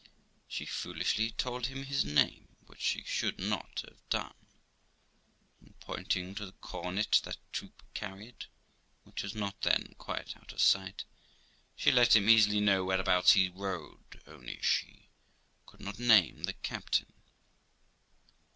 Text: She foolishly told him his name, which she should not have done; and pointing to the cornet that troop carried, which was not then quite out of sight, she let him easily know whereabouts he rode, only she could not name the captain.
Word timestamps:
She 0.47 0.65
foolishly 0.65 1.29
told 1.29 1.67
him 1.67 1.83
his 1.83 2.03
name, 2.03 2.47
which 2.65 2.81
she 2.81 3.03
should 3.03 3.37
not 3.37 3.83
have 3.87 3.99
done; 4.09 4.33
and 5.59 5.79
pointing 5.79 6.33
to 6.33 6.47
the 6.47 6.53
cornet 6.53 7.21
that 7.23 7.37
troop 7.53 7.83
carried, 7.93 8.47
which 9.03 9.21
was 9.21 9.35
not 9.35 9.61
then 9.61 9.93
quite 9.99 10.35
out 10.37 10.53
of 10.53 10.59
sight, 10.59 11.03
she 11.75 11.91
let 11.91 12.15
him 12.15 12.27
easily 12.27 12.59
know 12.61 12.83
whereabouts 12.83 13.33
he 13.33 13.49
rode, 13.49 14.19
only 14.25 14.59
she 14.59 15.07
could 15.67 15.81
not 15.81 15.99
name 15.99 16.45
the 16.45 16.53
captain. 16.53 17.13